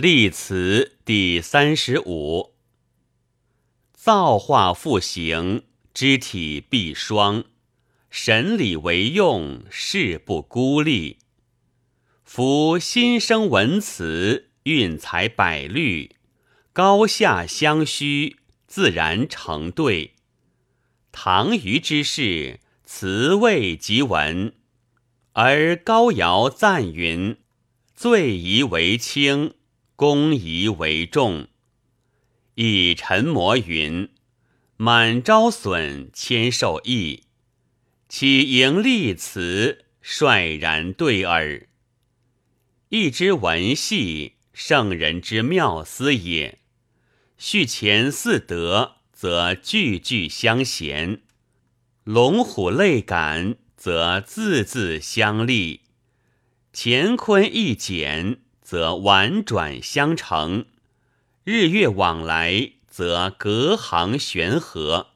[0.00, 2.54] 立辞第三十五。
[3.92, 7.42] 造化复行，肢体必双；
[8.08, 11.18] 神理为用，事不孤立。
[12.22, 16.14] 夫心生文辞，运才百虑，
[16.72, 18.36] 高下相虚，
[18.68, 20.14] 自然成对。
[21.10, 24.54] 唐虞之士，辞位即文，
[25.32, 27.36] 而高尧赞云
[27.96, 29.54] ：“最宜为轻。”
[29.98, 31.48] 公疑为重，
[32.54, 34.08] 以陈摩云
[34.78, 37.24] ：“满招损，谦受益。”
[38.08, 41.66] 岂盈利辞，率然对耳。
[42.90, 46.60] 一之文系，圣人之妙思也。
[47.36, 51.22] 续前四德，则句句相衔；
[52.04, 55.80] 龙虎类感，则字字相立。
[56.72, 58.42] 乾坤一简。
[58.68, 60.66] 则婉转相成，
[61.42, 65.12] 日月往来，则隔行悬合。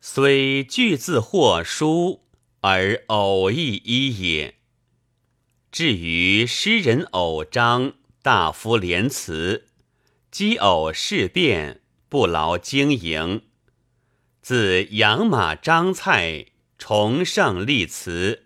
[0.00, 2.22] 虽句字或书，
[2.60, 4.54] 而偶异一也。
[5.70, 9.66] 至于诗人偶章，大夫连词，
[10.30, 13.42] 积偶事变，不劳经营。
[14.40, 16.46] 自养马张蔡，
[16.78, 18.44] 崇尚立辞，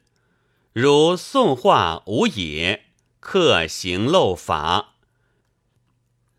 [0.73, 2.88] 如宋画吴也。
[3.31, 4.95] 客行漏法，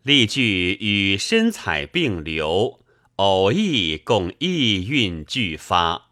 [0.02, 2.80] 例句与身彩并流，
[3.14, 6.10] 偶意共意韵俱发。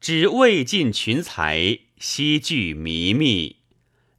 [0.00, 3.56] 知未尽群才，悉句弥密，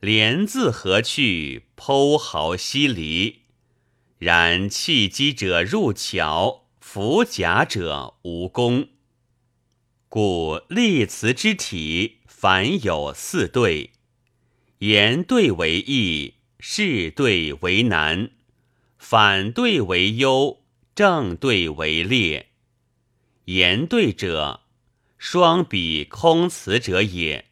[0.02, 3.44] 连字何去，剖毫析离。
[4.18, 8.90] 然弃机者入巧，服假者无功。
[10.10, 13.92] 故立辞之体，凡有四对。
[14.80, 18.30] 言对为易，事对为难，
[19.00, 20.60] 反对为优，
[20.94, 22.50] 正对为劣。
[23.46, 24.62] 言对者，
[25.18, 27.46] 双比空辞者也；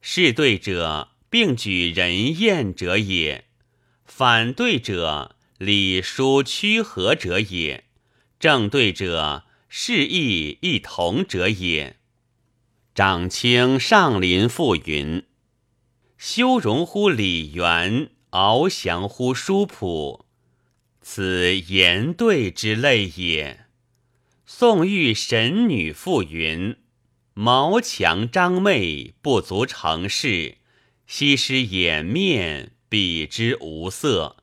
[0.00, 3.42] 事对者，并举人厌者也；
[4.06, 7.82] 反对者，礼书屈和者也；
[8.40, 11.96] 正对者，事义异同者也。
[12.94, 15.24] 长卿上林赋云。
[16.16, 20.24] 修容乎礼圆，翱翔乎书朴，
[21.00, 23.66] 此言对之类也。
[24.46, 26.76] 宋玉神女赋云
[27.34, 30.58] ：“毛强张媚，不足成事；
[31.06, 34.36] 西施掩面，比之无色。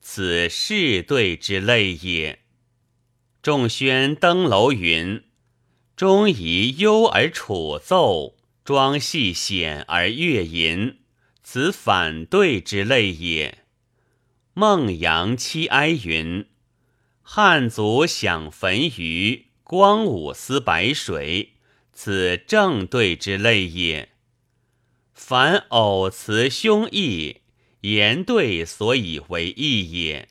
[0.00, 2.40] 此是对之类也。”
[3.42, 5.24] 仲宣登楼云
[5.96, 10.98] ：“钟仪幽而楚奏，庄细显而乐吟。”
[11.44, 13.58] 此反对之类也。
[14.54, 16.46] 孟阳七哀云
[17.22, 21.52] ：“汉族享焚鱼，光武思白水。”
[21.96, 24.08] 此正对之类也。
[25.12, 27.42] 凡偶辞凶义，
[27.82, 30.26] 言对所以为义也；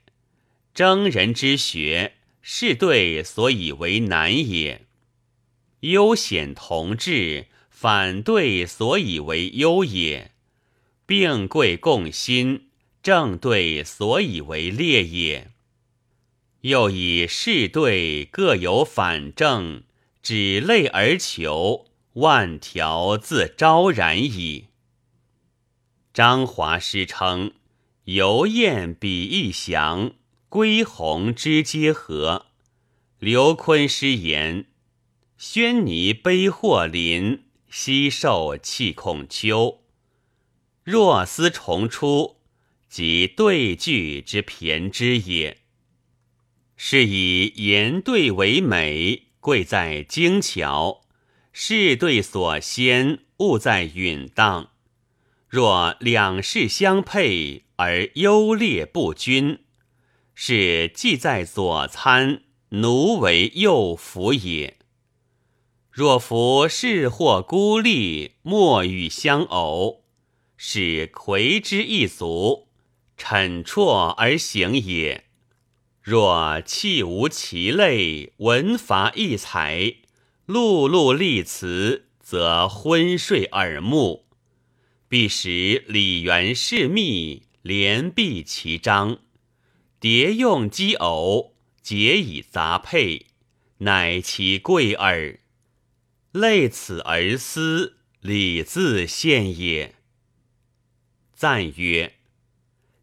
[0.74, 4.86] 征人之学，是对所以为难也。
[5.80, 10.33] 悠显同志，反对所以为优也。
[11.06, 12.70] 并贵共心，
[13.02, 15.52] 正对所以为列也。
[16.62, 19.84] 又以是对各有反正，
[20.22, 24.68] 指类而求，万条自昭然矣。
[26.14, 27.52] 张华诗称
[28.06, 30.14] ：“游雁比翼翔，
[30.48, 32.46] 归鸿之皆合。”
[33.20, 34.68] 刘琨诗言
[35.38, 39.82] ：“轩尼悲或林，西受气孔丘。”
[40.84, 42.38] 若思重出，
[42.90, 45.58] 即对句之骈之也。
[46.76, 51.04] 是以言对为美，贵在精巧；
[51.54, 54.72] 事对所先，务在允当。
[55.48, 59.60] 若两事相配，而优劣不均，
[60.36, 64.78] 是既在左参，奴为右辅也。
[65.92, 70.03] 若夫事或孤立，莫与相偶。
[70.66, 72.70] 是魁之一足，
[73.18, 75.26] 惩辍而行也。
[76.02, 79.98] 若气无其类，文乏异才，
[80.48, 84.26] 碌碌立辞，则昏睡耳目。
[85.10, 89.20] 必使礼圆事密，连璧其章，
[90.00, 93.26] 叠用机偶，结以杂配，
[93.80, 95.42] 乃其贵耳。
[96.32, 99.96] 类此而思，礼自现也。
[101.36, 102.14] 赞曰：“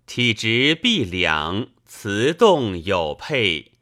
[0.07, 3.73] 体直臂两，词动有配，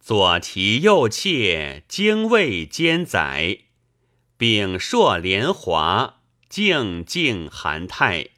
[0.00, 3.60] 左提右切，精卫兼载，
[4.36, 8.30] 柄硕连华，静静含态，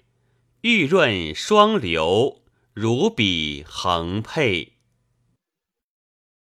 [0.62, 2.43] 玉润双流，
[2.75, 4.73] 如笔横佩。